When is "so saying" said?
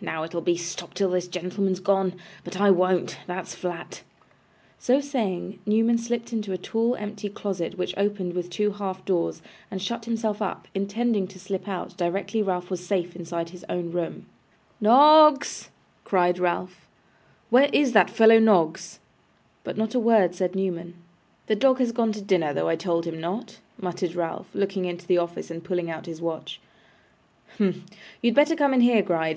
4.78-5.58